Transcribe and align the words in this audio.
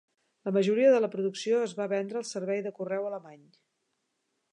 La 0.47 0.51
majoria 0.53 0.93
de 0.95 1.01
la 1.03 1.09
producció 1.15 1.59
es 1.65 1.75
va 1.81 1.87
vendre 1.91 2.19
al 2.21 2.27
servei 2.31 2.65
de 2.69 2.73
correu 2.79 3.07
alemany. 3.11 3.45